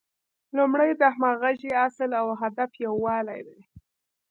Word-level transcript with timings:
لومړی 0.57 0.89
د 1.01 1.03
همغږۍ 1.15 1.71
اصل 1.87 2.09
او 2.19 2.27
د 2.31 2.35
هدف 2.41 2.71
یووالی 2.85 3.39
دی. 3.47 3.59